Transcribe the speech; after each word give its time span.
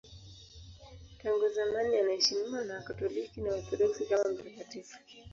Tangu 1.23 1.49
zamani 1.49 1.97
anaheshimiwa 1.97 2.63
na 2.63 2.75
Wakatoliki 2.75 3.41
na 3.41 3.49
Waorthodoksi 3.51 4.05
kama 4.05 4.29
mtakatifu. 4.31 4.97